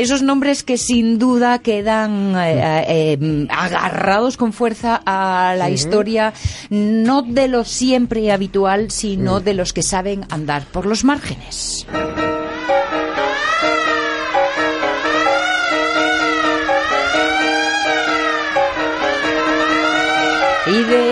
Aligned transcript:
Esos 0.00 0.22
nombres 0.22 0.62
que 0.62 0.78
sin 0.78 1.18
duda 1.18 1.58
quedan 1.58 2.34
eh, 2.34 3.18
eh, 3.18 3.46
agarrados 3.50 4.38
con 4.38 4.54
fuerza 4.54 4.98
a 5.04 5.54
la 5.58 5.68
historia, 5.68 6.32
no 6.70 7.20
de 7.20 7.48
lo 7.48 7.66
siempre 7.66 8.32
habitual, 8.32 8.90
sino 8.90 9.40
de 9.40 9.52
los 9.52 9.74
que 9.74 9.82
saben 9.82 10.24
andar 10.30 10.64
por 10.64 10.86
los 10.86 11.04
márgenes. 11.04 11.86
Y 20.66 20.82
de 20.84 21.09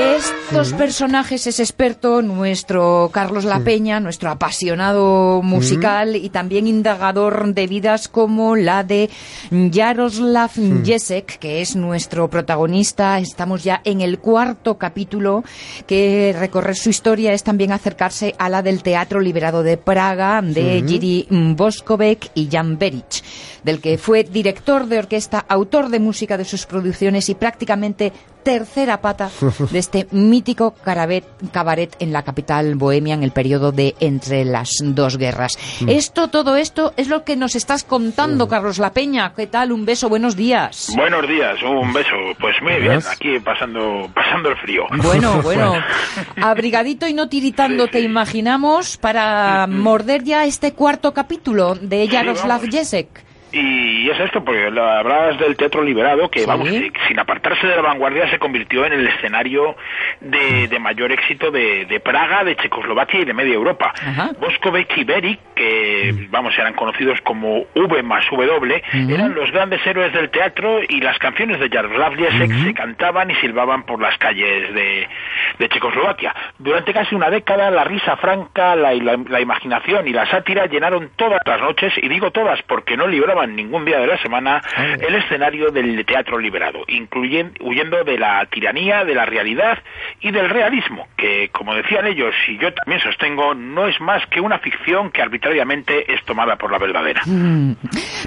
estos 0.50 0.72
personajes 0.72 1.46
es 1.46 1.60
experto 1.60 2.22
nuestro 2.22 3.10
Carlos 3.12 3.44
La 3.44 3.60
Peña, 3.60 4.00
nuestro 4.00 4.30
apasionado 4.30 5.42
musical 5.42 6.16
y 6.16 6.30
también 6.30 6.66
indagador 6.66 7.52
de 7.52 7.66
vidas 7.66 8.08
como 8.08 8.56
la 8.56 8.82
de 8.82 9.10
Jaroslav 9.50 10.52
Jesek, 10.82 11.38
que 11.38 11.60
es 11.60 11.76
nuestro 11.76 12.30
protagonista. 12.30 13.18
Estamos 13.18 13.62
ya 13.62 13.82
en 13.84 14.00
el 14.00 14.20
cuarto 14.20 14.78
capítulo, 14.78 15.44
que 15.86 16.34
recorrer 16.38 16.76
su 16.76 16.88
historia 16.88 17.34
es 17.34 17.42
también 17.42 17.70
acercarse 17.70 18.34
a 18.38 18.48
la 18.48 18.62
del 18.62 18.82
Teatro 18.82 19.20
Liberado 19.20 19.62
de 19.62 19.76
Praga, 19.76 20.40
de 20.40 20.82
Jiri 20.86 21.28
Boskovec 21.30 22.30
y 22.34 22.48
Jan 22.50 22.78
Beric, 22.78 23.22
del 23.64 23.82
que 23.82 23.98
fue 23.98 24.24
director 24.24 24.86
de 24.86 24.98
orquesta, 24.98 25.44
autor 25.46 25.90
de 25.90 26.00
música 26.00 26.38
de 26.38 26.46
sus 26.46 26.64
producciones 26.64 27.28
y 27.28 27.34
prácticamente 27.34 28.14
tercera 28.48 29.02
pata 29.02 29.28
de 29.70 29.78
este 29.78 30.06
mítico 30.10 30.74
carabet- 30.82 31.26
cabaret 31.52 31.94
en 31.98 32.14
la 32.14 32.22
capital 32.22 32.76
bohemia 32.76 33.12
en 33.12 33.22
el 33.22 33.30
periodo 33.30 33.72
de 33.72 33.94
entre 34.00 34.46
las 34.46 34.70
dos 34.82 35.18
guerras. 35.18 35.58
Esto, 35.86 36.28
todo 36.28 36.56
esto 36.56 36.94
es 36.96 37.08
lo 37.08 37.24
que 37.24 37.36
nos 37.36 37.54
estás 37.54 37.84
contando, 37.84 38.48
Carlos 38.48 38.78
La 38.78 38.94
Peña. 38.94 39.34
¿Qué 39.36 39.48
tal? 39.48 39.70
Un 39.70 39.84
beso, 39.84 40.08
buenos 40.08 40.34
días. 40.34 40.90
Buenos 40.96 41.28
días, 41.28 41.62
un 41.62 41.92
beso. 41.92 42.16
Pues 42.40 42.56
muy 42.62 42.80
bien, 42.80 43.02
aquí 43.10 43.38
pasando 43.38 44.08
pasando 44.14 44.48
el 44.48 44.56
frío. 44.56 44.84
Bueno, 45.02 45.40
bueno, 45.42 45.74
abrigadito 46.40 47.06
y 47.06 47.12
no 47.12 47.28
tiritando, 47.28 47.88
te 47.88 48.00
imaginamos, 48.00 48.96
para 48.96 49.66
morder 49.66 50.24
ya 50.24 50.46
este 50.46 50.72
cuarto 50.72 51.12
capítulo 51.12 51.74
de 51.74 52.08
Jaroslav 52.08 52.60
vamos. 52.60 52.74
Jesek. 52.74 53.27
Y 53.52 54.10
es 54.10 54.20
esto, 54.20 54.44
porque 54.44 54.66
hablabas 54.66 55.38
del 55.38 55.56
teatro 55.56 55.82
liberado, 55.82 56.30
que 56.30 56.40
Sí. 56.40 56.46
vamos, 56.46 56.68
sin 57.08 57.18
apartarse 57.18 57.66
de 57.66 57.76
la 57.76 57.82
vanguardia, 57.82 58.28
se 58.30 58.38
convirtió 58.38 58.84
en 58.84 58.92
el 58.92 59.06
escenario 59.08 59.74
de, 60.20 60.68
de 60.68 60.78
mayor 60.78 61.12
éxito 61.12 61.50
de, 61.50 61.86
de 61.86 62.00
Praga, 62.00 62.44
de 62.44 62.56
Checoslovaquia 62.56 63.20
y 63.20 63.24
de 63.24 63.34
media 63.34 63.54
Europa. 63.54 63.92
Boskovec 64.40 64.96
y 64.98 65.04
Beric, 65.04 65.40
que 65.54 66.26
vamos, 66.30 66.56
eran 66.58 66.74
conocidos 66.74 67.20
como 67.22 67.64
V 67.74 68.02
más 68.02 68.24
W, 68.30 68.82
eran 69.08 69.34
los 69.34 69.50
grandes 69.50 69.84
héroes 69.86 70.12
del 70.12 70.30
teatro 70.30 70.80
y 70.88 71.00
las 71.00 71.18
canciones 71.18 71.58
de 71.60 71.68
Jaroslav 71.68 72.14
Jesek 72.16 72.52
se 72.64 72.74
cantaban 72.74 73.30
y 73.30 73.34
silbaban 73.36 73.84
por 73.84 74.00
las 74.00 74.16
calles 74.18 74.74
de, 74.74 75.08
de 75.58 75.68
Checoslovaquia. 75.68 76.34
Durante 76.58 76.92
casi 76.92 77.14
una 77.14 77.30
década, 77.30 77.70
la 77.70 77.84
risa 77.84 78.16
franca, 78.16 78.74
la, 78.76 78.92
la- 78.94 79.18
la 79.28 79.40
imaginación 79.40 80.06
y 80.08 80.12
la 80.12 80.26
sátira 80.26 80.66
llenaron 80.66 81.10
todas 81.16 81.40
las 81.46 81.60
noches, 81.60 81.92
y 81.96 82.08
digo 82.08 82.30
todas 82.30 82.60
porque 82.62 82.96
no 82.96 83.06
libraban 83.06 83.37
ningún 83.46 83.84
día 83.84 83.98
de 83.98 84.06
la 84.06 84.18
semana, 84.18 84.60
el 84.76 85.14
escenario 85.14 85.70
del 85.70 86.04
teatro 86.04 86.38
liberado, 86.38 86.80
incluyen, 86.88 87.52
huyendo 87.60 88.04
de 88.04 88.18
la 88.18 88.46
tiranía, 88.46 89.04
de 89.04 89.14
la 89.14 89.26
realidad 89.26 89.78
y 90.20 90.30
del 90.30 90.48
realismo, 90.48 91.06
que, 91.16 91.48
como 91.50 91.74
decían 91.74 92.06
ellos, 92.06 92.34
y 92.48 92.58
yo 92.58 92.72
también 92.72 93.00
sostengo, 93.00 93.54
no 93.54 93.86
es 93.86 94.00
más 94.00 94.24
que 94.26 94.40
una 94.40 94.58
ficción 94.58 95.10
que 95.10 95.22
arbitrariamente 95.22 96.12
es 96.12 96.24
tomada 96.24 96.56
por 96.56 96.70
la 96.72 96.78
verdadera. 96.78 97.22
Mm. 97.26 97.72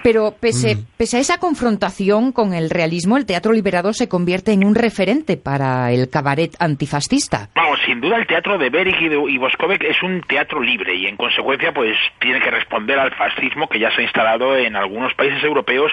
Pero 0.03 0.35
pese, 0.39 0.77
pese 0.97 1.17
a 1.17 1.19
esa 1.19 1.37
confrontación 1.39 2.31
con 2.31 2.53
el 2.53 2.69
realismo, 2.69 3.17
el 3.17 3.25
teatro 3.25 3.51
liberado 3.51 3.93
se 3.93 4.09
convierte 4.09 4.53
en 4.53 4.63
un 4.63 4.75
referente 4.75 5.37
para 5.37 5.91
el 5.91 6.09
cabaret 6.09 6.55
antifascista. 6.59 7.49
Vamos, 7.55 7.79
sin 7.85 8.01
duda 8.01 8.17
el 8.17 8.27
teatro 8.27 8.57
de 8.57 8.69
Beric 8.69 9.01
y, 9.01 9.09
de, 9.09 9.17
y 9.29 9.38
Boskovec 9.38 9.83
es 9.83 10.01
un 10.03 10.21
teatro 10.21 10.61
libre 10.61 10.95
y 10.95 11.07
en 11.07 11.17
consecuencia 11.17 11.71
pues 11.73 11.97
tiene 12.19 12.39
que 12.39 12.51
responder 12.51 13.00
al 13.00 13.13
fascismo 13.16 13.67
que 13.67 13.79
ya 13.79 13.91
se 13.91 14.01
ha 14.01 14.03
instalado 14.03 14.57
en 14.57 14.75
algunos 15.01 15.16
países 15.16 15.44
europeos 15.44 15.91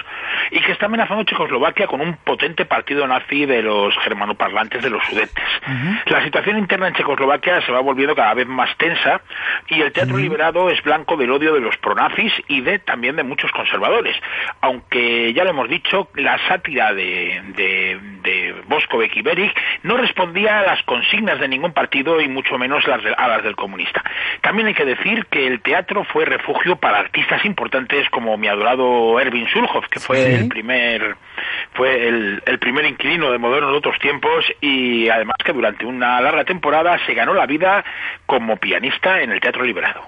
y 0.51 0.59
que 0.61 0.71
está 0.71 0.85
amenazando 0.85 1.23
Checoslovaquia 1.23 1.87
con 1.87 2.01
un 2.01 2.15
potente 2.17 2.65
partido 2.65 3.07
nazi 3.07 3.45
de 3.45 3.61
los 3.63 3.97
germanoparlantes 3.99 4.83
de 4.83 4.89
los 4.89 5.03
sudetes. 5.05 5.43
La 6.05 6.23
situación 6.23 6.57
interna 6.59 6.87
en 6.87 6.93
Checoslovaquia 6.93 7.61
se 7.65 7.71
va 7.71 7.79
volviendo 7.81 8.15
cada 8.15 8.33
vez 8.35 8.47
más 8.47 8.69
tensa 8.77 9.21
y 9.67 9.81
el 9.81 9.91
teatro 9.91 10.17
liberado 10.17 10.69
es 10.69 10.81
blanco 10.83 11.17
del 11.17 11.31
odio 11.31 11.53
de 11.53 11.59
los 11.59 11.75
pronazis 11.77 12.33
y 12.47 12.61
de 12.61 12.77
también 12.79 13.15
de 13.15 13.23
muchos 13.23 13.51
conservadores. 13.51 14.15
Aunque 14.61 15.33
ya 15.33 15.43
lo 15.43 15.49
hemos 15.51 15.69
dicho, 15.69 16.09
la 16.15 16.37
sátira 16.47 16.93
de, 16.93 17.41
de, 17.55 17.99
de 18.23 18.55
Boskovec 18.67 19.15
y 19.15 19.21
Beric 19.21 19.57
no 19.83 19.97
respondía 19.97 20.59
a 20.59 20.63
las 20.63 20.83
consignas 20.83 21.39
de 21.39 21.47
ningún 21.47 21.73
partido 21.73 22.21
y 22.21 22.27
mucho 22.27 22.57
menos 22.57 22.85
las 22.87 23.03
de- 23.03 23.13
a 23.17 23.27
las 23.27 23.43
del 23.43 23.55
comunista. 23.55 24.03
También 24.41 24.67
hay 24.67 24.73
que 24.73 24.85
decir 24.85 25.25
que 25.27 25.47
el 25.47 25.61
teatro 25.61 26.03
fue 26.03 26.25
refugio 26.25 26.75
para 26.75 26.99
artistas 26.99 27.43
importantes 27.45 28.07
como 28.09 28.37
mi 28.37 28.47
adorado 28.47 28.87
Erwin 29.19 29.47
Sulhoff, 29.47 29.87
que 29.89 29.99
fue 29.99 30.17
Sí. 30.23 30.33
el 30.33 30.47
primer 30.47 31.15
fue 31.73 32.07
el, 32.07 32.41
el 32.45 32.59
primer 32.59 32.85
inquilino 32.85 33.31
de 33.31 33.37
modernos 33.37 33.71
de 33.71 33.77
otros 33.77 33.97
tiempos 33.99 34.45
y 34.61 35.07
además 35.09 35.37
que 35.43 35.53
durante 35.53 35.85
una 35.85 36.19
larga 36.21 36.43
temporada 36.43 36.97
se 37.05 37.13
ganó 37.13 37.33
la 37.33 37.45
vida 37.45 37.83
como 38.25 38.57
pianista 38.57 39.21
en 39.21 39.31
el 39.31 39.39
teatro 39.39 39.63
liberado. 39.63 40.01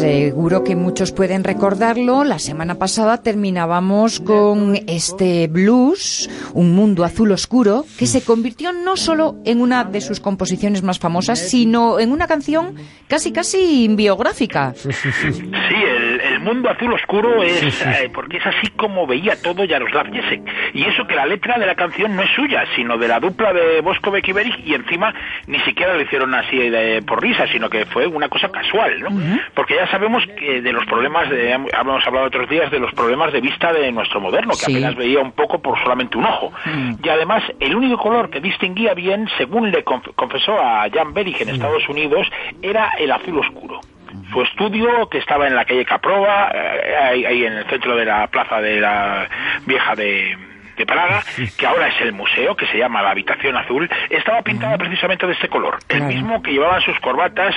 Seguro 0.00 0.62
que 0.62 0.76
muchos 0.76 1.10
pueden 1.10 1.42
recordarlo. 1.42 2.22
La 2.22 2.38
semana 2.38 2.76
pasada 2.76 3.20
terminábamos 3.20 4.20
con 4.20 4.78
este 4.86 5.48
blues, 5.48 6.30
Un 6.54 6.72
mundo 6.72 7.02
azul 7.02 7.32
oscuro, 7.32 7.84
que 7.98 8.06
se 8.06 8.22
convirtió 8.22 8.72
no 8.72 8.96
solo 8.96 9.36
en 9.44 9.60
una 9.60 9.82
de 9.82 10.00
sus 10.00 10.20
composiciones 10.20 10.82
más 10.82 11.00
famosas, 11.00 11.40
sino 11.40 11.98
en 11.98 12.12
una 12.12 12.28
canción 12.28 12.76
casi 13.08 13.32
casi 13.32 13.88
biográfica. 13.88 14.74
Sí, 14.76 14.88
el, 14.88 16.07
el 16.38 16.44
mundo 16.44 16.70
azul 16.70 16.92
oscuro 16.92 17.42
es 17.42 17.84
eh, 17.86 18.10
porque 18.12 18.38
es 18.38 18.46
así 18.46 18.68
como 18.76 19.06
veía 19.06 19.40
todo 19.42 19.66
Jaroslav 19.68 20.12
Jesek. 20.12 20.40
Y 20.74 20.84
eso 20.84 21.06
que 21.06 21.14
la 21.14 21.26
letra 21.26 21.58
de 21.58 21.66
la 21.66 21.74
canción 21.74 22.14
no 22.16 22.22
es 22.22 22.30
suya, 22.30 22.64
sino 22.76 22.96
de 22.96 23.08
la 23.08 23.20
dupla 23.20 23.52
de 23.52 23.80
Boskovec 23.80 24.26
y 24.28 24.32
Beric, 24.32 24.58
y 24.66 24.74
encima 24.74 25.12
ni 25.46 25.58
siquiera 25.60 25.94
lo 25.94 26.00
hicieron 26.02 26.34
así 26.34 26.56
de- 26.56 27.02
por 27.02 27.22
risa, 27.22 27.46
sino 27.48 27.68
que 27.68 27.84
fue 27.86 28.06
una 28.06 28.28
cosa 28.28 28.50
casual, 28.50 29.00
¿no? 29.00 29.08
Porque 29.54 29.74
ya 29.76 29.86
sabemos 29.90 30.24
que 30.38 30.60
de 30.62 30.72
los 30.72 30.84
problemas, 30.86 31.28
de, 31.30 31.52
hemos 31.52 32.06
hablado 32.06 32.26
otros 32.26 32.48
días 32.48 32.70
de 32.70 32.78
los 32.78 32.92
problemas 32.94 33.32
de 33.32 33.40
vista 33.40 33.72
de 33.72 33.90
nuestro 33.92 34.20
moderno, 34.20 34.50
que 34.50 34.66
Sí. 34.66 34.72
apenas 34.72 34.96
veía 34.96 35.20
un 35.20 35.32
poco 35.32 35.60
por 35.60 35.78
solamente 35.80 36.16
un 36.18 36.24
ojo. 36.24 36.52
Y 37.02 37.08
además, 37.08 37.42
el 37.60 37.74
único 37.74 37.98
color 37.98 38.30
que 38.30 38.40
distinguía 38.40 38.94
bien, 38.94 39.28
según 39.36 39.70
le 39.70 39.84
conf- 39.84 40.12
confesó 40.14 40.58
a 40.60 40.86
Jan 40.92 41.12
Beric 41.14 41.40
en 41.40 41.50
Estados 41.50 41.88
Unidos, 41.88 42.26
era 42.62 42.90
el 42.98 43.10
azul 43.10 43.38
oscuro. 43.38 43.80
Su 44.32 44.42
estudio, 44.42 45.08
que 45.08 45.18
estaba 45.18 45.46
en 45.46 45.54
la 45.54 45.64
calle 45.64 45.84
Caprova, 45.84 46.50
eh, 46.54 46.96
ahí, 46.96 47.24
ahí 47.24 47.44
en 47.44 47.54
el 47.54 47.66
centro 47.66 47.96
de 47.96 48.04
la 48.04 48.26
plaza 48.28 48.60
de 48.60 48.80
la 48.80 49.28
vieja 49.66 49.94
de, 49.94 50.36
de 50.78 50.86
Praga, 50.86 51.22
que 51.56 51.66
ahora 51.66 51.88
es 51.88 52.00
el 52.00 52.12
museo, 52.12 52.56
que 52.56 52.66
se 52.66 52.78
llama 52.78 53.02
la 53.02 53.10
Habitación 53.10 53.56
Azul, 53.56 53.90
estaba 54.08 54.40
pintada 54.42 54.78
precisamente 54.78 55.26
de 55.26 55.32
este 55.32 55.48
color. 55.48 55.78
El 55.88 56.04
mismo 56.04 56.40
que 56.40 56.52
llevaban 56.52 56.80
sus 56.82 56.98
corbatas 57.00 57.54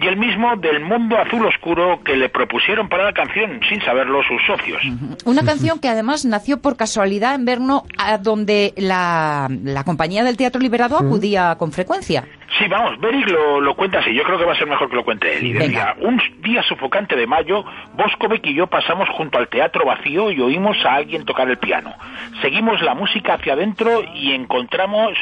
y 0.00 0.06
el 0.06 0.16
mismo 0.16 0.56
del 0.56 0.80
mundo 0.80 1.18
azul 1.18 1.44
oscuro 1.46 2.00
que 2.02 2.16
le 2.16 2.28
propusieron 2.30 2.88
para 2.88 3.04
la 3.04 3.12
canción, 3.12 3.60
sin 3.68 3.80
saberlo 3.82 4.22
sus 4.22 4.42
socios. 4.46 4.82
Una 5.24 5.44
canción 5.44 5.78
que 5.78 5.88
además 5.88 6.24
nació 6.24 6.60
por 6.60 6.76
casualidad 6.76 7.34
en 7.34 7.44
Brno, 7.44 7.84
a 7.98 8.18
donde 8.18 8.72
la, 8.76 9.48
la 9.62 9.84
compañía 9.84 10.24
del 10.24 10.36
Teatro 10.36 10.60
Liberado 10.60 10.96
acudía 10.96 11.54
con 11.58 11.72
frecuencia. 11.72 12.24
Sí, 12.58 12.68
vamos, 12.68 13.00
Beric 13.00 13.28
lo, 13.30 13.60
lo 13.60 13.74
cuenta 13.74 14.00
así. 14.00 14.12
Yo 14.14 14.24
creo 14.24 14.38
que 14.38 14.44
va 14.44 14.52
a 14.52 14.58
ser 14.58 14.66
mejor 14.66 14.90
que 14.90 14.96
lo 14.96 15.04
cuente 15.04 15.38
él. 15.38 15.46
Y 15.46 15.52
decía, 15.52 15.94
un 16.00 16.20
día 16.40 16.62
sofocante 16.62 17.16
de 17.16 17.26
mayo, 17.26 17.64
Boskovec 17.94 18.44
y 18.46 18.54
yo 18.54 18.66
pasamos 18.66 19.08
junto 19.08 19.38
al 19.38 19.48
teatro 19.48 19.86
vacío 19.86 20.30
y 20.30 20.40
oímos 20.40 20.76
a 20.84 20.94
alguien 20.94 21.24
tocar 21.24 21.48
el 21.48 21.58
piano. 21.58 21.94
Seguimos 22.42 22.82
la 22.82 22.94
música 22.94 23.34
hacia 23.34 23.54
adentro 23.54 24.02
y 24.14 24.32
encontramos 24.32 25.12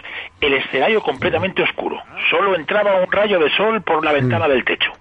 el 0.41 0.55
escenario 0.55 1.03
completamente 1.03 1.63
oscuro. 1.63 2.03
Solo 2.31 2.57
entraba 2.57 2.97
un 2.97 3.11
rayo 3.11 3.39
de 3.39 3.51
sol 3.51 3.83
por 3.83 4.05
la 4.05 4.13
ventana 4.13 4.49
del 4.49 4.65
techo. 4.65 4.93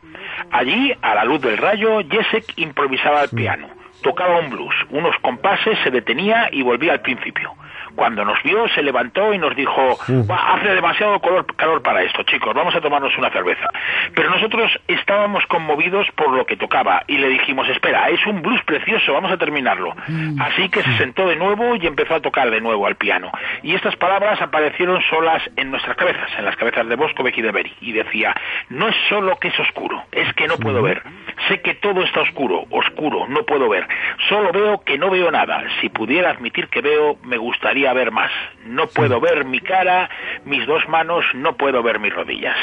Allí, 0.51 0.93
a 1.01 1.15
la 1.15 1.25
luz 1.25 1.41
del 1.41 1.57
rayo, 1.57 1.99
Jesek 2.09 2.57
improvisaba 2.57 3.23
el 3.23 3.29
piano. 3.29 3.67
Tocaba 4.03 4.39
un 4.39 4.49
blues. 4.49 4.75
Unos 4.91 5.15
compases 5.21 5.77
se 5.83 5.91
detenía 5.91 6.49
y 6.51 6.61
volvía 6.61 6.93
al 6.93 7.01
principio. 7.01 7.53
Cuando 7.95 8.25
nos 8.25 8.41
vio, 8.43 8.67
se 8.69 8.81
levantó 8.81 9.33
y 9.33 9.37
nos 9.37 9.55
dijo, 9.55 9.97
hace 10.01 10.67
demasiado 10.75 11.19
calor 11.55 11.81
para 11.81 12.01
esto, 12.03 12.23
chicos, 12.23 12.53
vamos 12.53 12.75
a 12.75 12.81
tomarnos 12.81 13.15
una 13.17 13.29
cerveza. 13.29 13.69
Pero 14.15 14.29
nosotros 14.29 14.71
estábamos 14.87 15.45
conmovidos 15.47 16.07
por 16.15 16.31
lo 16.31 16.45
que 16.45 16.57
tocaba 16.57 17.03
y 17.07 17.17
le 17.17 17.27
dijimos, 17.29 17.67
espera, 17.69 18.09
es 18.09 18.25
un 18.25 18.41
blues 18.41 18.61
precioso, 18.63 19.13
vamos 19.13 19.31
a 19.31 19.37
terminarlo. 19.37 19.95
Mm. 20.07 20.41
Así 20.41 20.69
que 20.69 20.81
se 20.81 20.97
sentó 20.97 21.27
de 21.27 21.35
nuevo 21.35 21.75
y 21.75 21.85
empezó 21.85 22.15
a 22.15 22.19
tocar 22.19 22.49
de 22.49 22.61
nuevo 22.61 22.87
al 22.87 22.95
piano. 22.95 23.31
Y 23.63 23.75
estas 23.75 23.95
palabras 23.95 24.41
aparecieron 24.41 25.01
solas 25.09 25.41
en 25.55 25.71
nuestras 25.71 25.95
cabezas, 25.95 26.29
en 26.37 26.45
las 26.45 26.55
cabezas 26.55 26.87
de 26.87 26.95
Bosco, 26.95 27.19
y 27.27 27.41
de 27.41 27.51
Berry. 27.51 27.73
Y 27.81 27.91
decía, 27.91 28.33
no 28.69 28.87
es 28.87 28.95
solo 29.09 29.37
que 29.37 29.49
es 29.49 29.59
oscuro, 29.59 30.03
es 30.11 30.33
que 30.33 30.47
no 30.47 30.57
puedo 30.57 30.81
ver. 30.81 31.03
Sé 31.49 31.61
que 31.61 31.73
todo 31.75 32.03
está 32.03 32.21
oscuro, 32.21 32.65
oscuro, 32.69 33.27
no 33.27 33.43
puedo 33.43 33.67
ver. 33.67 33.87
Solo 34.29 34.51
veo 34.51 34.81
que 34.81 34.99
no 34.99 35.09
veo 35.09 35.31
nada. 35.31 35.63
Si 35.81 35.89
pudiera 35.89 36.29
admitir 36.29 36.67
que 36.67 36.81
veo, 36.81 37.17
me 37.23 37.37
gustaría 37.37 37.91
ver 37.93 38.11
más. 38.11 38.31
No 38.67 38.85
puedo 38.87 39.19
ver 39.19 39.45
mi 39.45 39.59
cara, 39.59 40.09
mis 40.45 40.65
dos 40.67 40.87
manos, 40.87 41.25
no 41.33 41.57
puedo 41.57 41.81
ver 41.81 41.99
mis 41.99 42.13
rodillas. 42.13 42.55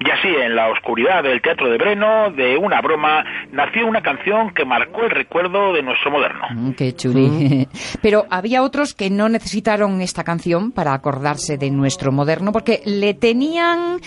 Y 0.00 0.10
así, 0.10 0.28
en 0.28 0.56
la 0.56 0.68
oscuridad 0.68 1.22
del 1.22 1.40
Teatro 1.40 1.70
de 1.70 1.78
Breno, 1.78 2.30
de 2.30 2.56
una 2.56 2.80
broma, 2.80 3.24
nació 3.52 3.86
una 3.86 4.02
canción 4.02 4.52
que 4.52 4.64
marcó 4.64 5.04
el 5.04 5.10
recuerdo 5.10 5.72
de 5.72 5.82
nuestro 5.82 6.10
moderno. 6.10 6.46
Mm, 6.50 6.72
qué 6.72 6.92
chuli. 6.92 7.68
Pero 8.02 8.26
había 8.30 8.64
otros 8.64 8.94
que 8.94 9.10
no 9.10 9.28
necesitaron 9.28 10.00
esta 10.00 10.24
canción 10.24 10.72
para 10.72 10.92
acordarse 10.92 11.56
de 11.56 11.70
nuestro 11.70 12.10
moderno, 12.10 12.50
porque 12.50 12.80
le 12.84 13.14
tenían 13.14 14.00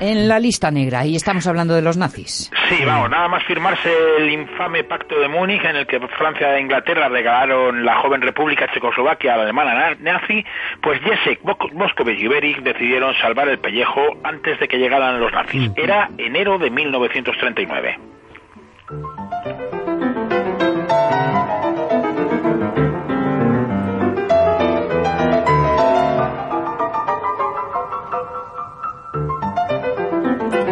en 0.00 0.28
la 0.28 0.38
lista 0.38 0.70
negra 0.70 1.04
y 1.06 1.14
estamos 1.14 1.46
hablando 1.46 1.74
de 1.74 1.82
los 1.82 1.96
nazis. 1.96 2.50
Sí, 2.68 2.84
vamos, 2.84 3.10
nada 3.10 3.28
más 3.28 3.44
firmarse 3.44 3.90
el 4.18 4.30
infame 4.30 4.84
pacto 4.84 5.20
de 5.20 5.28
Múnich 5.28 5.64
en 5.64 5.76
el 5.76 5.86
que 5.86 6.00
Francia 6.18 6.56
e 6.56 6.60
Inglaterra 6.60 7.08
regalaron 7.08 7.84
la 7.84 7.96
joven 7.96 8.22
república 8.22 8.66
Checoslovaquia 8.72 9.34
a 9.34 9.36
la 9.36 9.42
alemana 9.44 9.94
nazi, 10.00 10.44
pues 10.82 11.00
Jacek 11.00 11.40
Moscovich 11.74 12.18
y 12.18 12.28
Beric 12.28 12.62
decidieron 12.62 13.14
salvar 13.20 13.48
el 13.48 13.58
pellejo 13.58 14.18
antes 14.24 14.58
de 14.58 14.68
que 14.68 14.78
llegaran 14.78 15.20
los 15.20 15.32
nazis. 15.32 15.70
Mm. 15.70 15.74
Era 15.76 16.10
enero 16.18 16.58
de 16.58 16.70
1939. 16.70 17.98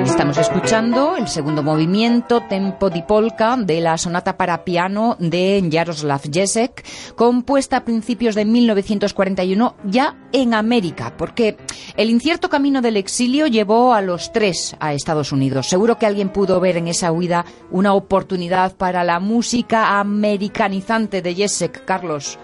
Estamos 0.08 0.38
escuchando 0.38 1.16
el 1.16 1.28
segundo 1.28 1.62
movimiento, 1.62 2.40
Tempo 2.40 2.88
di 2.88 3.02
Polka, 3.02 3.56
de 3.58 3.82
la 3.82 3.98
sonata 3.98 4.38
para 4.38 4.64
piano 4.64 5.16
de 5.18 5.62
Jaroslav 5.70 6.22
Jesek, 6.32 6.82
compuesta 7.14 7.76
a 7.76 7.84
principios 7.84 8.34
de 8.34 8.46
1941 8.46 9.76
ya 9.84 10.16
en 10.32 10.54
América, 10.54 11.12
porque 11.16 11.58
el 11.96 12.08
incierto 12.08 12.48
camino 12.48 12.80
del 12.80 12.96
exilio 12.96 13.48
llevó 13.48 13.92
a 13.92 14.00
los 14.00 14.32
tres 14.32 14.76
a 14.80 14.94
Estados 14.94 15.30
Unidos. 15.30 15.66
Seguro 15.66 15.98
que 15.98 16.06
alguien 16.06 16.30
pudo 16.30 16.58
ver 16.58 16.78
en 16.78 16.88
esa 16.88 17.12
huida 17.12 17.44
una 17.70 17.92
oportunidad 17.92 18.76
para 18.76 19.04
la 19.04 19.20
música 19.20 20.00
americanizante 20.00 21.20
de 21.20 21.34
Jesek, 21.34 21.84
Carlos 21.84 22.38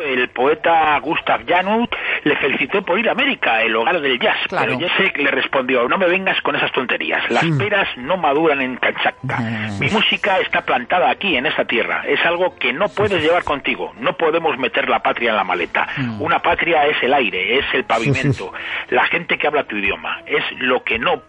el 0.00 0.28
poeta 0.30 0.98
Gustav 1.00 1.44
Janut 1.46 1.90
le 2.24 2.36
felicitó 2.36 2.82
por 2.82 2.98
ir 2.98 3.08
a 3.08 3.12
América, 3.12 3.62
el 3.62 3.74
hogar 3.74 4.00
del 4.00 4.18
jazz. 4.18 4.36
Claro. 4.48 4.78
Pero 4.78 4.88
Jesse 4.88 5.16
le 5.16 5.30
respondió, 5.30 5.88
no 5.88 5.98
me 5.98 6.06
vengas 6.06 6.40
con 6.42 6.56
esas 6.56 6.70
tonterías. 6.72 7.28
Las 7.30 7.44
peras 7.58 7.88
no 7.96 8.16
maduran 8.16 8.60
en 8.60 8.76
Kanchatka. 8.76 9.38
Mi 9.80 9.88
música 9.90 10.38
está 10.38 10.62
plantada 10.62 11.10
aquí, 11.10 11.36
en 11.36 11.46
esta 11.46 11.64
tierra. 11.64 12.04
Es 12.06 12.24
algo 12.24 12.56
que 12.56 12.72
no 12.72 12.88
puedes 12.88 13.22
llevar 13.22 13.44
contigo. 13.44 13.92
No 13.98 14.16
podemos 14.16 14.56
meter 14.58 14.88
la 14.88 15.00
patria 15.00 15.30
en 15.30 15.36
la 15.36 15.44
maleta. 15.44 15.88
Una 16.20 16.40
patria 16.40 16.86
es 16.86 17.02
el 17.02 17.14
aire, 17.14 17.58
es 17.58 17.66
el 17.72 17.84
pavimento, 17.84 18.52
la 18.90 19.06
gente 19.06 19.38
que 19.38 19.46
habla 19.46 19.64
tu 19.64 19.76
idioma. 19.76 20.20
Es 20.26 20.44
lo 20.58 20.82
que 20.82 20.98
no 20.98 21.22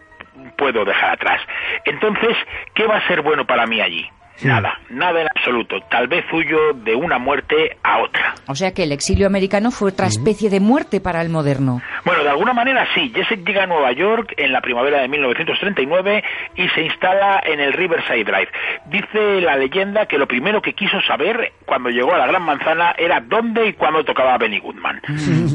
puedo 0.56 0.84
dejar 0.84 1.12
atrás. 1.12 1.40
Entonces, 1.84 2.36
¿qué 2.74 2.86
va 2.86 2.96
a 2.96 3.06
ser 3.06 3.22
bueno 3.22 3.44
para 3.44 3.66
mí 3.66 3.80
allí? 3.80 4.08
Nada, 4.42 4.80
nada 4.90 5.22
en 5.22 5.28
absoluto. 5.28 5.76
Tal 5.90 6.08
vez 6.08 6.24
huyo 6.32 6.72
de 6.84 6.94
una 6.94 7.18
muerte 7.18 7.76
a 7.82 8.02
otra. 8.02 8.34
O 8.46 8.54
sea 8.54 8.72
que 8.72 8.82
el 8.82 8.92
exilio 8.92 9.26
americano 9.26 9.70
fue 9.70 9.90
otra 9.90 10.06
especie 10.06 10.50
de 10.50 10.60
muerte 10.60 11.00
para 11.00 11.22
el 11.22 11.28
moderno. 11.28 11.80
Bueno, 12.04 12.22
de 12.22 12.30
alguna 12.30 12.52
manera 12.52 12.86
sí. 12.94 13.12
Jesse 13.14 13.42
llega 13.44 13.64
a 13.64 13.66
Nueva 13.66 13.92
York 13.92 14.34
en 14.36 14.52
la 14.52 14.60
primavera 14.60 15.00
de 15.00 15.08
1939 15.08 16.22
y 16.56 16.68
se 16.68 16.82
instala 16.82 17.42
en 17.44 17.60
el 17.60 17.72
Riverside 17.72 18.24
Drive. 18.24 18.48
Dice 18.86 19.40
la 19.40 19.56
leyenda 19.56 20.06
que 20.06 20.18
lo 20.18 20.26
primero 20.26 20.60
que 20.60 20.74
quiso 20.74 21.00
saber 21.02 21.52
cuando 21.64 21.88
llegó 21.90 22.14
a 22.14 22.18
la 22.18 22.26
Gran 22.26 22.42
Manzana 22.42 22.94
era 22.98 23.20
dónde 23.20 23.66
y 23.66 23.72
cuándo 23.72 24.04
tocaba 24.04 24.36
Benny 24.38 24.58
Goodman. 24.58 25.00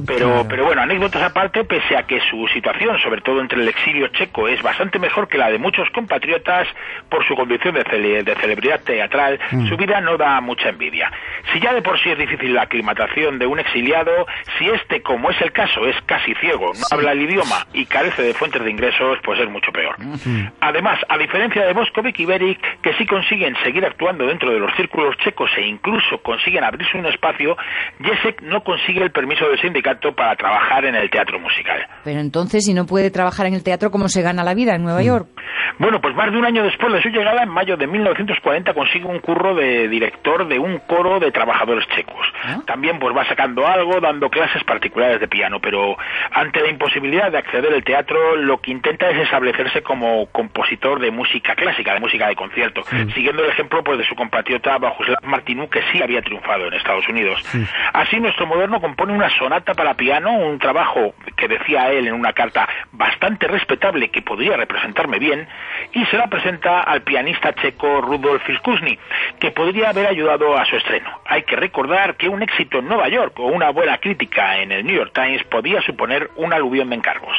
Pero, 0.08 0.46
pero 0.50 0.66
bueno, 0.66 0.82
anécdotas 0.82 1.22
aparte, 1.22 1.64
pese 1.64 1.96
a 1.96 2.04
que 2.04 2.20
su 2.30 2.48
situación, 2.48 2.98
sobre 3.00 3.22
todo 3.22 3.42
entre 3.42 3.62
el 3.62 3.68
exilio 3.68 4.08
checo, 4.08 4.48
es 4.48 4.62
bastante 4.62 4.98
mejor 4.98 5.28
que 5.28 5.38
la 5.38 5.52
de 5.52 5.60
muchos 5.60 5.90
compatriotas 5.92 6.68
por 7.10 7.26
su 7.28 7.36
condición 7.36 7.76
de, 7.76 8.24
de 8.24 8.36
celebridad 8.36 8.82
teatral, 8.82 9.40
mm. 9.52 9.68
su 9.68 9.78
vida 9.78 10.02
no 10.02 10.18
da 10.18 10.42
mucha 10.42 10.70
envidia. 10.70 11.12
Si 11.54 11.60
ya 11.60 11.74
de 11.74 11.82
por 11.82 12.00
sí 12.00 12.10
es 12.10 12.18
difícil 12.18 12.54
la 12.54 12.64
aclimatación 12.64 13.40
de 13.40 13.48
un 13.48 13.60
exiliado, 13.60 14.28
si 14.58 14.70
este, 14.70 15.02
como 15.02 15.30
es 15.32 15.42
el 15.42 15.52
caso, 15.52 15.86
es 15.88 15.96
casi 16.06 16.34
ciego, 16.36 16.72
no 16.74 16.86
habla 16.92 17.12
el 17.12 17.22
idioma 17.22 17.66
y 17.74 17.86
carece 17.86 18.22
de 18.22 18.34
fuentes 18.34 18.64
de 18.64 18.70
ingresos, 18.70 19.18
pues 19.24 19.40
es 19.40 19.50
mucho 19.50 19.72
peor. 19.72 19.96
Además, 20.62 21.00
a 21.08 21.18
diferencia 21.18 21.66
de 21.66 21.74
Boskovic 21.74 22.20
y 22.20 22.26
Beric, 22.26 22.82
que 22.82 22.94
sí 22.94 23.06
consiguen 23.06 23.56
seguir 23.64 23.86
actuando 23.86 24.26
dentro 24.26 24.52
de 24.52 24.60
los 24.60 24.74
círculos 24.76 25.16
checos 25.18 25.50
e 25.58 25.62
incluso 25.66 26.22
consiguen 26.22 26.64
abrirse 26.64 26.98
un 26.98 27.06
espacio, 27.06 27.58
Jesek 28.00 28.42
no 28.42 28.64
consigue 28.64 29.04
el 29.04 29.12
permiso 29.12 29.48
del 29.48 29.60
sindicato 29.60 30.14
para 30.14 30.36
trabajar 30.36 30.86
en 30.86 30.96
el 30.96 31.10
teatro 31.10 31.40
musical. 31.40 31.86
Pero 32.04 32.20
entonces, 32.20 32.66
si 32.66 32.74
no 32.74 32.86
puede 32.86 33.12
trabajar 33.12 33.46
en 33.46 33.54
el 33.54 33.64
teatro, 33.64 33.92
¿cómo 33.92 34.08
se 34.08 34.22
gana 34.22 34.44
la 34.44 34.54
vida 34.54 34.76
en 34.76 34.84
Nueva 34.84 35.02
mm. 35.02 35.06
York? 35.06 35.28
Bueno, 35.78 36.02
pues 36.02 36.16
más 36.16 36.32
de 36.32 36.38
un 36.38 36.46
año 36.46 36.64
después 36.64 36.92
de 36.92 37.02
su 37.02 37.10
llegada, 37.10 37.44
en 37.44 37.50
mayo 37.50 37.78
de 37.78 37.88
1940, 37.88 38.74
consigue 38.74 39.06
un 39.06 39.20
curro 39.20 39.56
de 39.56 39.88
director 39.88 40.48
de 40.48 40.60
un 40.60 40.80
coro 40.80 41.20
de 41.20 41.32
trabajadores 41.40 41.88
checos. 41.96 42.28
¿Ah? 42.44 42.60
También 42.66 43.00
pues 43.00 43.16
va 43.16 43.26
sacando 43.26 43.66
algo, 43.66 44.02
dando 44.02 44.30
clases 44.30 44.62
particulares 44.66 45.22
de 45.22 45.28
piano, 45.30 45.62
pero 45.62 45.98
ante 46.32 46.60
la 46.60 46.70
imposibilidad 46.70 47.32
de 47.32 47.38
acceder 47.38 47.74
al 47.74 47.84
teatro, 47.84 48.36
lo 48.36 48.60
que 48.60 48.72
intenta 48.72 49.10
es 49.10 49.20
establecerse 49.20 49.82
como 49.82 50.26
compositor 50.34 51.00
de 51.00 51.12
música 51.12 51.56
clásica, 51.56 51.94
de 51.94 52.02
música 52.02 52.28
de 52.28 52.36
concierto, 52.36 52.84
siguiendo 53.14 53.44
el 53.44 53.52
ejemplo 53.52 53.84
pues 53.86 54.00
de 54.00 54.06
su 54.06 54.16
compatriota 54.16 54.78
Bajuslav 54.78 55.24
Martinú, 55.24 55.70
que 55.70 55.82
sí 55.94 56.02
había 56.04 56.22
triunfado 56.22 56.68
en 56.68 56.74
Estados 56.74 57.08
Unidos. 57.08 57.42
Así, 57.94 58.20
nuestro 58.20 58.46
moderno 58.46 58.82
compone 58.82 59.14
una 59.14 59.30
sonata 59.38 59.74
para 59.74 59.94
piano, 59.94 60.34
un 60.34 60.60
trabajo 60.60 61.14
que 61.38 61.48
decía 61.48 61.90
él 61.92 62.08
en 62.08 62.14
una 62.14 62.34
carta 62.34 62.68
bastante 62.92 63.48
respetable 63.48 64.10
que 64.10 64.22
podría 64.22 64.58
representarme 64.58 65.20
bien, 65.20 65.48
y 65.94 66.06
se 66.08 66.18
la 66.18 66.28
presenta 66.28 66.82
al 66.82 67.02
pianista 67.04 67.54
checo 67.54 68.02
Rudolf 68.02 68.44
Fiskusny, 68.44 69.00
que 69.40 69.52
podría 69.52 69.90
haber 69.90 70.08
ayudado 70.08 70.58
a 70.58 70.66
su 70.66 70.76
estreno. 70.76 71.10
Hay 71.32 71.44
que 71.44 71.56
recordar 71.56 72.16
que 72.16 72.28
un 72.28 72.42
éxito 72.42 72.80
en 72.80 72.88
Nueva 72.88 73.08
York 73.08 73.40
o 73.40 73.46
una 73.46 73.70
buena 73.70 74.00
crítica 74.00 74.58
en 74.58 74.72
el 74.72 74.84
New 74.84 74.96
York 74.96 75.12
Times 75.14 75.44
podía 75.44 75.80
suponer 75.84 76.32
un 76.38 76.54
aluvión 76.54 76.90
de 76.90 76.96
encargos. 76.96 77.38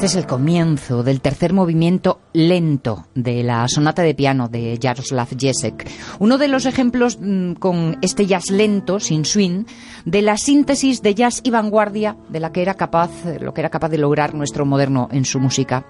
Este 0.00 0.18
es 0.18 0.24
el 0.24 0.26
comienzo 0.26 1.02
del 1.02 1.20
tercer 1.20 1.52
movimiento 1.52 2.20
lento 2.32 3.04
de 3.14 3.42
la 3.42 3.68
sonata 3.68 4.00
de 4.00 4.14
piano 4.14 4.48
de 4.48 4.78
Jaroslav 4.80 5.28
Jesek. 5.38 5.86
Uno 6.18 6.38
de 6.38 6.48
los 6.48 6.64
ejemplos 6.64 7.18
mm, 7.20 7.52
con 7.56 7.98
este 8.00 8.24
jazz 8.24 8.50
lento, 8.50 8.98
sin 8.98 9.26
swing, 9.26 9.66
de 10.06 10.22
la 10.22 10.38
síntesis 10.38 11.02
de 11.02 11.14
jazz 11.14 11.42
y 11.44 11.50
vanguardia 11.50 12.16
de 12.30 12.40
la 12.40 12.50
que 12.50 12.62
era 12.62 12.72
capaz, 12.72 13.10
lo 13.42 13.52
que 13.52 13.60
era 13.60 13.68
capaz 13.68 13.90
de 13.90 13.98
lograr 13.98 14.34
nuestro 14.34 14.64
moderno 14.64 15.10
en 15.12 15.26
su 15.26 15.38
música. 15.38 15.84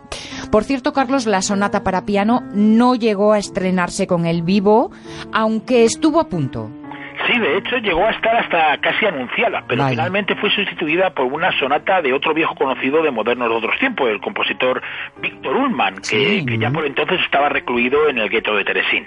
Por 0.51 0.65
cierto, 0.65 0.93
Carlos, 0.93 1.27
la 1.27 1.41
sonata 1.41 1.85
para 1.85 2.05
piano 2.05 2.43
no 2.53 2.97
llegó 2.97 3.33
a 3.33 3.39
estrenarse 3.39 4.09
con 4.09 4.27
el 4.27 4.43
vivo, 4.43 4.91
aunque 5.33 5.85
estuvo 5.85 6.19
a 6.19 6.29
punto. 6.29 6.80
Sí, 7.31 7.39
de 7.39 7.59
hecho 7.59 7.77
llegó 7.79 8.05
a 8.07 8.11
estar 8.11 8.37
hasta 8.37 8.79
casi 8.79 9.07
anunciada, 9.07 9.63
pero 9.69 9.87
finalmente 9.89 10.35
fue 10.35 10.51
sustituida 10.51 11.11
por 11.11 11.27
una 11.27 11.57
sonata 11.59 12.03
de 12.03 12.13
otro 12.13 12.35
viejo 12.35 12.55
conocido 12.57 13.03
de 13.03 13.11
modernos 13.11 13.49
de 13.49 13.55
otros 13.55 13.79
tiempos, 13.79 14.11
el 14.11 14.21
compositor 14.21 14.83
Víctor 15.21 15.57
Ullmann, 15.57 15.99
que, 15.99 16.45
ya 16.59 16.71
por 16.71 16.87
entonces 16.87 17.21
estaba 17.21 17.49
recluido 17.49 18.09
en 18.09 18.19
el 18.19 18.29
gueto 18.29 18.57
de 18.57 18.65
Teresín. 18.65 19.07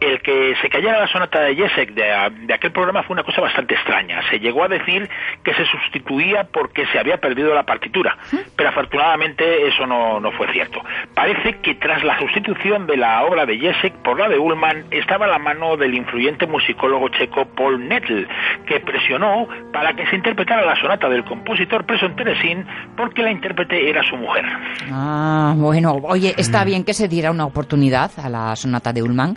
el 0.00 0.20
que 0.20 0.54
se 0.60 0.68
cayera 0.68 1.00
la 1.00 1.06
sonata 1.08 1.40
de 1.40 1.56
Jesek 1.56 1.92
de, 1.92 2.12
aquel 2.52 2.70
programa 2.70 3.02
fue 3.02 3.14
una 3.14 3.24
cosa 3.24 3.40
bastante 3.40 3.74
extraña. 3.74 4.20
Se 4.30 4.38
llegó 4.38 4.64
a 4.64 4.68
decir 4.68 5.08
que 5.42 5.54
se 5.54 5.64
sustituía 5.66 6.44
porque 6.44 6.86
se 6.86 6.98
había 6.98 7.18
perdido 7.18 7.54
la 7.54 7.64
partitura, 7.64 8.16
pero 8.56 8.68
afortunadamente 8.68 9.66
eso 9.66 9.86
no, 9.86 10.20
no 10.20 10.32
fue 10.32 10.52
cierto. 10.52 10.82
Parece 11.14 11.56
que 11.60 11.74
tras 11.76 12.04
la 12.04 12.18
sustitución 12.18 12.86
de 12.86 12.96
la 12.96 13.24
obra 13.24 13.46
de 13.46 13.58
Jesek 13.58 13.94
por 14.02 14.18
la 14.18 14.28
de 14.28 14.38
Ullman 14.38 14.84
estaba 14.90 15.26
la 15.26 15.38
mano 15.38 15.76
del 15.76 15.94
influyente 15.94 16.46
musicólogo 16.46 17.08
checo 17.08 17.37
Paul 17.46 17.88
Nettel, 17.88 18.26
que 18.66 18.80
presionó 18.80 19.46
para 19.72 19.94
que 19.94 20.06
se 20.06 20.16
interpretara 20.16 20.64
la 20.64 20.76
sonata 20.76 21.08
del 21.08 21.24
compositor 21.24 21.84
preso 21.84 22.06
en 22.06 22.16
Teresín 22.16 22.66
porque 22.96 23.22
la 23.22 23.30
intérprete 23.30 23.88
era 23.88 24.02
su 24.02 24.16
mujer. 24.16 24.44
Ah, 24.90 25.54
bueno, 25.56 25.98
oye, 26.02 26.34
está 26.36 26.64
bien 26.64 26.84
que 26.84 26.94
se 26.94 27.08
diera 27.08 27.30
una 27.30 27.46
oportunidad 27.46 28.10
a 28.18 28.28
la 28.28 28.56
sonata 28.56 28.92
de 28.92 29.02
Ullman 29.02 29.36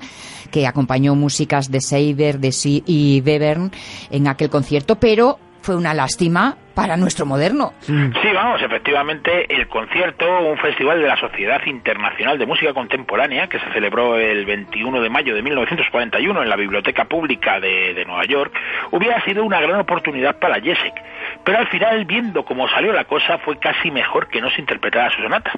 que 0.51 0.67
acompañó 0.67 1.15
músicas 1.15 1.71
de 1.71 1.81
Seiber 1.81 2.39
de 2.39 2.51
y 2.85 3.23
Webern 3.25 3.71
en 4.11 4.27
aquel 4.27 4.49
concierto, 4.49 4.95
pero 4.95 5.39
fue 5.61 5.75
una 5.75 5.93
lástima 5.93 6.57
para 6.73 6.97
nuestro 6.97 7.25
moderno. 7.25 7.73
Sí, 7.81 8.29
vamos, 8.33 8.61
efectivamente, 8.61 9.53
el 9.53 9.67
concierto, 9.67 10.25
un 10.41 10.57
festival 10.57 11.01
de 11.01 11.07
la 11.07 11.17
Sociedad 11.17 11.61
Internacional 11.65 12.37
de 12.37 12.45
Música 12.45 12.73
Contemporánea, 12.73 13.47
que 13.47 13.59
se 13.59 13.71
celebró 13.73 14.17
el 14.17 14.45
21 14.45 15.01
de 15.01 15.09
mayo 15.09 15.35
de 15.35 15.41
1941 15.41 16.43
en 16.43 16.49
la 16.49 16.55
Biblioteca 16.55 17.05
Pública 17.05 17.59
de, 17.59 18.03
Nueva 18.05 18.25
York, 18.25 18.53
hubiera 18.91 19.23
sido 19.23 19.43
una 19.43 19.61
gran 19.61 19.79
oportunidad 19.79 20.39
para 20.39 20.59
Jessic. 20.61 20.93
Pero 21.43 21.57
al 21.57 21.67
final, 21.67 22.05
viendo 22.05 22.45
cómo 22.45 22.67
salió 22.69 22.93
la 22.93 23.05
cosa, 23.05 23.37
fue 23.39 23.57
casi 23.57 23.89
mejor 23.89 24.27
que 24.27 24.41
no 24.41 24.49
se 24.51 24.61
interpretara 24.61 25.09
su 25.11 25.21
sonata. 25.21 25.51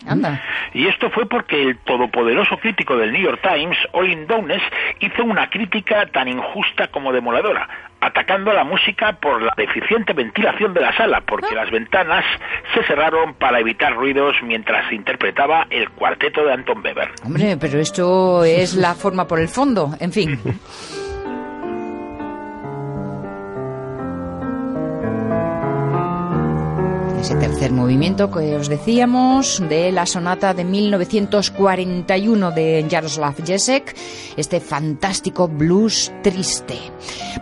Y 0.74 0.88
esto 0.88 1.10
fue 1.10 1.28
porque 1.28 1.62
el 1.62 1.78
todopoderoso 1.80 2.58
crítico 2.58 2.96
del 2.98 3.12
New 3.12 3.22
York 3.22 3.42
Times, 3.42 3.78
Olin 3.92 4.26
Downes, 4.28 4.62
hizo 5.00 5.24
una 5.24 5.50
crítica 5.50 6.06
tan 6.08 6.28
injusta 6.28 6.88
como 6.88 7.12
demoledora, 7.12 7.68
atacando 8.00 8.52
a 8.52 8.54
la 8.54 8.64
música 8.64 9.14
por 9.14 9.42
la 9.42 9.54
deficiente 9.58 10.14
ventilación 10.14 10.74
de 10.74 10.82
la 10.82 10.96
sala, 10.96 11.22
porque 11.22 11.54
las 11.56 11.70
ventanas 11.70 12.26
se 12.74 12.84
cerraron 12.84 13.34
para 13.36 13.60
evitar 13.60 13.94
ruidos 13.94 14.36
mientras 14.44 14.88
se 14.90 14.96
interpretaba 14.96 15.68
el 15.70 15.90
cuarteto 15.92 16.46
de 16.46 16.54
Anton 16.54 16.82
Weber. 16.84 17.12
Hombre, 17.26 17.58
pero 17.60 17.80
esto 17.80 18.44
es 18.44 18.76
la 18.76 18.96
forma 18.96 19.28
por 19.28 19.40
el 19.40 19.48
fondo, 19.48 19.96
en 20.00 20.12
fin. 20.12 20.40
ese 27.24 27.36
tercer 27.36 27.72
movimiento 27.72 28.30
que 28.30 28.58
os 28.58 28.68
decíamos 28.68 29.64
de 29.70 29.94
la 29.94 30.06
sonata 30.06 30.54
de 30.54 30.66
1941 30.66 32.52
de 32.52 32.86
Jaroslav 32.92 33.36
Jesek, 33.46 33.96
este 34.36 34.60
fantástico 34.60 35.48
blues 35.48 36.12
triste. 36.22 36.78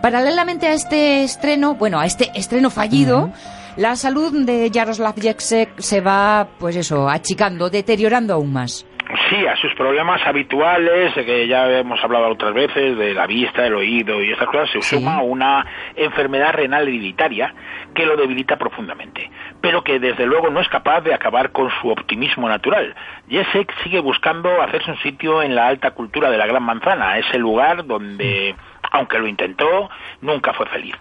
Paralelamente 0.00 0.68
a 0.68 0.74
este 0.74 1.24
estreno, 1.24 1.74
bueno, 1.74 1.98
a 1.98 2.06
este 2.06 2.30
estreno 2.36 2.70
fallido, 2.70 3.32
la 3.76 3.96
salud 3.96 4.46
de 4.46 4.70
Jaroslav 4.72 5.20
Jesek 5.20 5.80
se 5.80 6.00
va, 6.00 6.50
pues 6.60 6.76
eso, 6.76 7.08
achicando, 7.08 7.68
deteriorando 7.68 8.34
aún 8.34 8.52
más. 8.52 8.86
Sí, 9.32 9.46
a 9.46 9.56
sus 9.56 9.74
problemas 9.76 10.20
habituales, 10.26 11.14
que 11.14 11.48
ya 11.48 11.78
hemos 11.78 12.04
hablado 12.04 12.28
otras 12.28 12.52
veces, 12.52 12.98
de 12.98 13.14
la 13.14 13.26
vista, 13.26 13.66
el 13.66 13.74
oído 13.74 14.22
y 14.22 14.30
estas 14.30 14.46
cosas, 14.46 14.68
se 14.70 14.82
suma 14.82 15.22
una 15.22 15.64
enfermedad 15.96 16.52
renal 16.52 16.86
hereditaria 16.86 17.54
que 17.94 18.04
lo 18.04 18.14
debilita 18.18 18.58
profundamente, 18.58 19.30
pero 19.62 19.82
que 19.82 19.98
desde 19.98 20.26
luego 20.26 20.50
no 20.50 20.60
es 20.60 20.68
capaz 20.68 21.00
de 21.00 21.14
acabar 21.14 21.50
con 21.50 21.70
su 21.80 21.88
optimismo 21.88 22.46
natural. 22.46 22.94
Jesek 23.30 23.72
sigue 23.82 24.00
buscando 24.00 24.60
hacerse 24.60 24.90
un 24.90 24.98
sitio 24.98 25.42
en 25.42 25.54
la 25.54 25.66
alta 25.66 25.92
cultura 25.92 26.30
de 26.30 26.36
la 26.36 26.46
Gran 26.46 26.62
Manzana, 26.62 27.16
ese 27.16 27.38
lugar 27.38 27.86
donde, 27.86 28.54
aunque 28.90 29.18
lo 29.18 29.26
intentó, 29.26 29.88
nunca 30.20 30.52
fue 30.52 30.66
feliz 30.66 30.94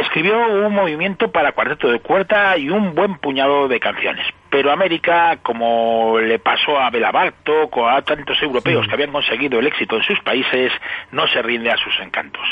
escribió 0.00 0.38
un 0.48 0.74
movimiento 0.74 1.30
para 1.30 1.52
cuarteto 1.52 1.88
de 1.88 2.00
cuerda 2.00 2.56
y 2.56 2.70
un 2.70 2.94
buen 2.94 3.16
puñado 3.16 3.68
de 3.68 3.80
canciones. 3.80 4.26
Pero 4.50 4.70
América, 4.70 5.38
como 5.42 6.18
le 6.18 6.38
pasó 6.38 6.78
a 6.78 6.90
Bela 6.90 7.10
Bartok 7.10 7.76
o 7.76 7.88
a 7.88 8.02
tantos 8.02 8.40
europeos 8.42 8.86
que 8.86 8.94
habían 8.94 9.12
conseguido 9.12 9.58
el 9.58 9.66
éxito 9.66 9.96
en 9.96 10.02
sus 10.02 10.20
países, 10.20 10.72
no 11.12 11.26
se 11.26 11.42
rinde 11.42 11.70
a 11.70 11.76
sus 11.76 11.98
encantos. 12.00 12.46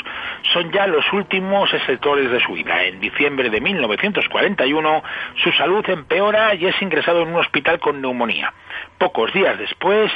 Son 0.53 0.71
ya 0.71 0.87
los 0.87 1.11
últimos 1.13 1.69
sectores 1.85 2.29
de 2.29 2.39
su 2.39 2.53
vida. 2.53 2.83
En 2.83 2.99
diciembre 2.99 3.49
de 3.49 3.61
1941, 3.61 5.03
su 5.43 5.51
salud 5.53 5.83
empeora 5.89 6.55
y 6.55 6.65
es 6.65 6.81
ingresado 6.81 7.23
en 7.23 7.29
un 7.29 7.35
hospital 7.35 7.79
con 7.79 8.01
neumonía. 8.01 8.53
Pocos 8.97 9.33
días 9.33 9.57
después, 9.57 10.11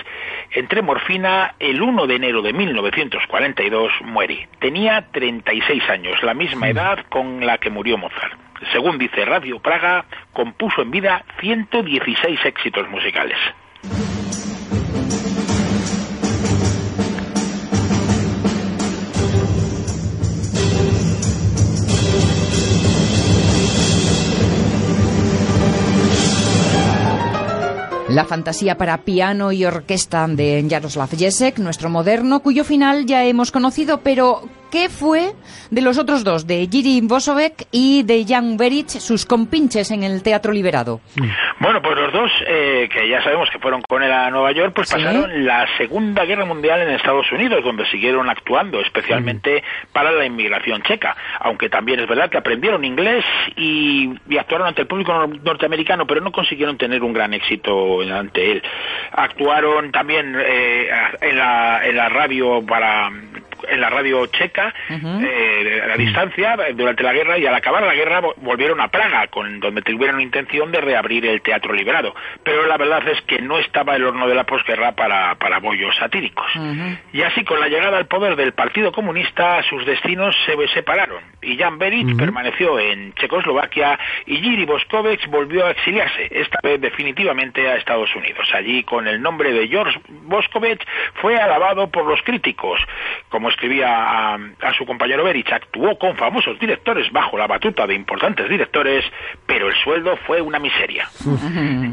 entre 0.51 0.81
morfina, 0.81 1.55
el 1.59 1.81
1 1.81 2.07
de 2.07 2.15
enero 2.15 2.41
de 2.41 2.53
1942 2.53 3.91
muere. 4.03 4.47
Tenía 4.59 5.07
36 5.11 5.89
años, 5.89 6.23
la 6.23 6.33
misma 6.33 6.69
edad 6.69 7.05
con 7.09 7.45
la 7.45 7.57
que 7.57 7.69
murió 7.69 7.97
Mozart. 7.97 8.37
Según 8.71 8.97
dice 8.97 9.25
Radio 9.25 9.59
Praga, 9.59 10.05
compuso 10.33 10.81
en 10.81 10.91
vida 10.91 11.23
116 11.39 12.45
éxitos 12.45 12.89
musicales. 12.89 13.37
La 28.19 28.25
fantasía 28.25 28.77
para 28.77 29.05
piano 29.05 29.53
y 29.53 29.63
orquesta 29.63 30.27
de 30.27 30.67
Jaroslav 30.69 31.07
Jesek, 31.17 31.57
nuestro 31.57 31.89
moderno, 31.89 32.41
cuyo 32.41 32.65
final 32.65 33.05
ya 33.05 33.23
hemos 33.23 33.49
conocido, 33.49 34.01
pero 34.01 34.41
¿Qué 34.71 34.87
fue 34.87 35.31
de 35.71 35.81
los 35.81 35.97
otros 35.97 36.23
dos, 36.23 36.45
de 36.45 36.67
Jiri 36.71 37.01
Bosovek 37.01 37.67
y 37.71 38.03
de 38.03 38.23
Jan 38.27 38.55
Beric, 38.55 38.87
sus 38.87 39.25
compinches 39.25 39.89
en 39.89 40.03
el 40.03 40.21
Teatro 40.21 40.53
Liberado? 40.53 41.01
Bueno, 41.59 41.81
pues 41.81 41.95
los 41.95 42.13
dos, 42.13 42.31
eh, 42.47 42.87
que 42.91 43.09
ya 43.09 43.23
sabemos 43.23 43.49
que 43.49 43.57
fueron 43.57 43.81
con 43.81 44.03
él 44.03 44.11
a 44.11 44.29
Nueva 44.29 44.51
York, 44.51 44.73
pues 44.75 44.91
pasaron 44.91 45.43
la 45.43 45.65
Segunda 45.77 46.23
Guerra 46.23 46.45
Mundial 46.45 46.81
en 46.81 46.89
Estados 46.91 47.31
Unidos, 47.31 47.63
donde 47.63 47.85
siguieron 47.87 48.29
actuando, 48.29 48.79
especialmente 48.79 49.63
para 49.91 50.11
la 50.11 50.25
inmigración 50.25 50.83
checa. 50.83 51.15
Aunque 51.39 51.69
también 51.69 51.99
es 51.99 52.07
verdad 52.07 52.29
que 52.29 52.37
aprendieron 52.37 52.85
inglés 52.85 53.25
y, 53.55 54.13
actuaron 54.37 54.67
ante 54.67 54.81
el 54.81 54.87
público 54.87 55.27
norteamericano, 55.27 56.05
pero 56.05 56.21
no 56.21 56.31
consiguieron 56.31 56.77
tener 56.77 57.03
un 57.03 57.13
gran 57.13 57.33
éxito 57.33 58.01
ante 58.01 58.51
él. 58.51 58.63
Actuaron 59.11 59.91
también 59.91 60.35
eh, 60.39 60.89
en, 61.21 61.37
la, 61.37 61.85
en 61.85 61.95
la 61.95 62.09
radio 62.09 62.65
para 62.65 63.11
en 63.69 63.81
la 63.81 63.89
radio 63.89 64.25
checa 64.27 64.73
eh, 64.89 65.81
a 65.83 65.87
la 65.87 65.97
distancia 65.97 66.57
durante 66.73 67.03
la 67.03 67.13
guerra 67.13 67.37
y 67.37 67.45
al 67.45 67.55
acabar 67.55 67.83
la 67.83 67.93
guerra 67.93 68.21
volvieron 68.37 68.79
a 68.81 68.89
Praga, 68.89 69.27
con 69.27 69.59
donde 69.59 69.81
tuvieron 69.81 70.21
intención 70.21 70.71
de 70.71 70.81
reabrir 70.81 71.25
el 71.25 71.41
teatro 71.41 71.73
liberado. 71.73 72.15
Pero 72.43 72.65
la 72.65 72.77
verdad 72.77 73.07
es 73.07 73.21
que 73.21 73.41
no 73.41 73.57
estaba 73.59 73.95
el 73.95 74.05
horno 74.05 74.27
de 74.27 74.35
la 74.35 74.45
posguerra 74.45 74.93
para, 74.93 75.35
para 75.35 75.59
bollos 75.59 75.95
satíricos. 75.95 76.45
Y 77.13 77.21
así, 77.21 77.43
con 77.43 77.59
la 77.59 77.67
llegada 77.67 77.97
al 77.97 78.07
poder 78.07 78.35
del 78.35 78.53
Partido 78.53 78.91
Comunista, 78.91 79.61
sus 79.63 79.85
destinos 79.85 80.35
se 80.45 80.55
separaron. 80.73 81.23
Y 81.41 81.57
Jan 81.57 81.77
Beric 81.77 82.17
permaneció 82.17 82.79
en 82.79 83.13
Checoslovaquia 83.13 83.97
y 84.25 84.37
Jiri 84.37 84.65
Boskovich 84.65 85.25
volvió 85.27 85.65
a 85.65 85.71
exiliarse, 85.71 86.27
esta 86.31 86.59
vez 86.61 86.81
definitivamente 86.81 87.67
a 87.67 87.75
Estados 87.75 88.13
Unidos. 88.15 88.47
Allí, 88.53 88.83
con 88.83 89.07
el 89.07 89.21
nombre 89.21 89.53
de 89.53 89.67
George 89.67 89.99
Boskovich, 90.07 90.81
fue 91.15 91.37
alabado 91.37 91.89
por 91.89 92.05
los 92.05 92.21
críticos, 92.23 92.79
como 93.29 93.49
escribía 93.59 94.35
a, 94.35 94.73
su 94.77 94.85
compañero 94.85 95.25
Berich, 95.25 95.51
actuó 95.51 95.99
con 95.99 96.15
famosos 96.15 96.57
directores 96.59 97.11
bajo 97.11 97.37
la 97.37 97.45
batuta 97.45 97.85
de 97.85 97.93
importantes 97.93 98.47
directores, 98.47 99.03
pero 99.45 99.67
el 99.67 99.75
sueldo 99.83 100.15
fue 100.25 100.39
una 100.39 100.59
miseria. 100.59 101.09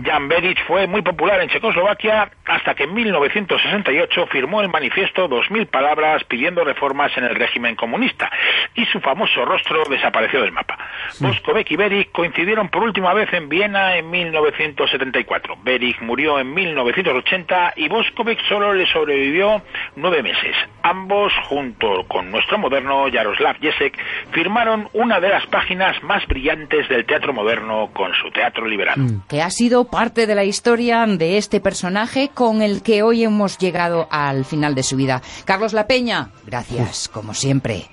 Jan 0.05 0.29
Berich 0.29 0.65
fue 0.65 0.87
muy 0.87 1.03
popular 1.03 1.41
en 1.41 1.49
Checoslovaquia 1.49 2.31
hasta 2.47 2.75
que 2.75 2.85
en 2.85 2.95
1968 2.95 4.27
firmó 4.27 4.61
el 4.61 4.69
manifiesto 4.69 5.29
2000 5.29 5.67
palabras 5.67 6.25
pidiendo 6.25 6.65
reformas 6.65 7.17
en 7.17 7.25
el 7.25 7.35
régimen 7.35 7.77
comunista 7.77 8.31
y 8.75 8.85
su 8.87 9.01
famoso 9.01 9.45
rostro 9.45 9.85
desapareció 9.89 10.43
del 10.43 10.53
mapa. 10.53 10.79
Boskovec 11.21 11.71
y 11.71 11.77
Berich 11.77 12.13
coincidieron 12.13 12.69
por 12.69 12.83
última 12.83 13.13
vez 13.15 13.33
en 13.33 13.49
Viena 13.49 13.97
en 13.97 14.11
1974. 14.11 15.57
Berich 15.63 16.01
murió 16.01 16.39
en 16.39 16.53
1980 16.53 17.75
y 17.77 17.89
Boskovec 17.89 18.39
solo 18.49 18.73
le 18.73 18.87
sobrevivió 18.87 19.63
nueve 19.97 20.23
meses. 20.23 20.57
Ambos 20.83 21.33
junto 21.49 22.05
con 22.09 22.31
nuestro 22.31 22.59
moderno 22.59 23.07
Jaroslav 23.13 23.59
Jesek, 23.61 23.99
firmaron 24.33 24.89
una 24.93 25.21
de 25.21 25.29
las 25.29 25.47
páginas 25.47 26.03
más 26.03 26.27
brillantes 26.27 26.89
del 26.89 27.05
teatro 27.07 27.33
moderno 27.33 27.91
con 27.93 28.13
su 28.15 28.31
teatro 28.31 28.67
liberado. 28.67 29.03
Mm. 29.03 29.23
Que 29.29 29.43
ha 29.43 29.51
sido 29.51 29.89
parte 29.91 30.27
de 30.27 30.35
la 30.35 30.45
historia 30.45 31.07
de 31.07 31.39
este 31.39 31.61
personaje 31.61 32.31
con 32.37 32.61
el 32.61 32.83
que 32.83 33.03
hoy 33.03 33.25
hemos 33.25 33.57
llegado 33.57 34.07
al 34.11 34.45
final 34.45 34.75
de 34.75 34.83
su 34.83 34.95
vida. 34.95 35.23
Carlos 35.47 35.73
La 35.73 35.87
Peña, 35.87 36.29
gracias, 36.47 37.09
como 37.09 37.33
siempre. 37.33 37.87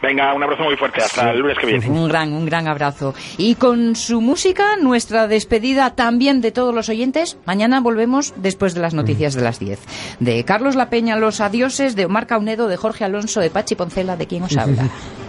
Venga, 0.00 0.34
un 0.34 0.42
abrazo 0.42 0.64
muy 0.64 0.76
fuerte. 0.76 1.02
Hasta 1.02 1.30
el 1.30 1.40
lunes 1.40 1.58
que 1.58 1.66
viene. 1.66 1.88
Un 1.88 2.08
gran, 2.08 2.32
un 2.32 2.46
gran 2.46 2.66
abrazo. 2.66 3.14
Y 3.36 3.54
con 3.54 3.94
su 3.94 4.20
música, 4.22 4.76
nuestra 4.80 5.28
despedida 5.28 5.94
también 5.94 6.40
de 6.40 6.50
todos 6.52 6.74
los 6.74 6.88
oyentes. 6.88 7.38
Mañana 7.44 7.80
volvemos 7.80 8.32
después 8.36 8.74
de 8.74 8.80
las 8.80 8.94
noticias 8.94 9.34
de 9.34 9.42
las 9.42 9.60
10. 9.60 9.78
De 10.20 10.42
Carlos 10.44 10.74
La 10.74 10.90
Peña, 10.90 11.16
los 11.16 11.40
adioses, 11.40 11.94
de 11.94 12.06
Omar 12.06 12.26
Caunedo, 12.26 12.66
de 12.66 12.78
Jorge 12.78 13.04
Alonso, 13.04 13.40
de 13.40 13.50
Pachi 13.50 13.76
Poncela, 13.76 14.16
de 14.16 14.26
quien 14.26 14.42
os 14.42 14.56
habla. 14.56 14.88